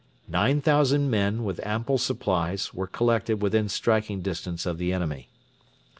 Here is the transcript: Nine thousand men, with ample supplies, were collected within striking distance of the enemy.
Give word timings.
Nine 0.27 0.61
thousand 0.61 1.11
men, 1.11 1.43
with 1.43 1.63
ample 1.63 1.99
supplies, 1.99 2.73
were 2.73 2.87
collected 2.87 3.39
within 3.39 3.69
striking 3.69 4.23
distance 4.23 4.65
of 4.65 4.79
the 4.79 4.91
enemy. 4.91 5.29